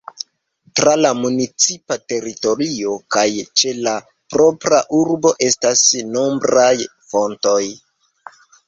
Tra 0.77 0.93
la 1.05 1.11
municipa 1.17 1.97
teritorio 2.13 2.95
kaj 3.17 3.27
ĉe 3.61 3.75
la 3.89 3.95
propra 4.37 4.83
urbo 5.03 5.37
estas 5.51 5.89
nombraj 6.19 6.77
fontoj. 7.15 7.59